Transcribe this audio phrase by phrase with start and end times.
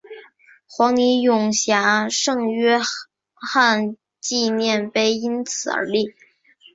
[0.67, 2.79] 黄泥涌峡圣约
[3.35, 6.15] 翰纪念碑因此而立。